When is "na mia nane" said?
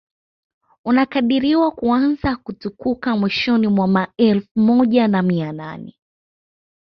5.07-5.95